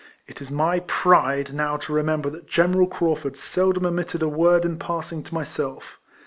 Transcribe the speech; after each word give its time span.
It 0.25 0.41
is 0.41 0.49
my 0.49 0.79
pride 0.79 1.53
now 1.53 1.77
to 1.77 1.93
remember 1.93 2.31
that 2.31 2.47
General 2.47 2.87
Craufurd 2.87 3.37
seldom 3.37 3.85
omitted 3.85 4.23
a 4.23 4.27
word 4.27 4.65
in 4.65 4.79
passing 4.79 5.21
to 5.21 5.33
myself. 5.35 5.99